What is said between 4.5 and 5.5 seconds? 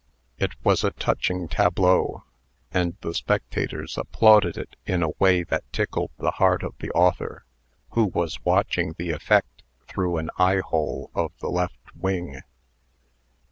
it In a way